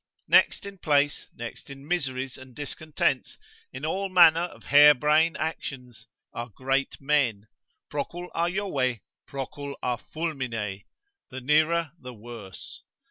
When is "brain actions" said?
4.95-6.07